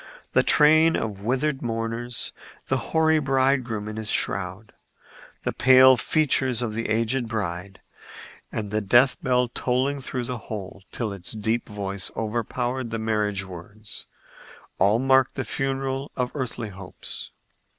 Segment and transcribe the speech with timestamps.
[0.33, 2.33] The train of withered mourners,
[2.69, 4.73] the hoary bridegroom in his shroud,
[5.43, 7.79] the pale features of the aged bride
[8.51, 13.45] and the death bell tolling through the whole till its deep voice overpowered the marriage
[13.45, 17.29] words,—all marked the funeral of earthly hopes.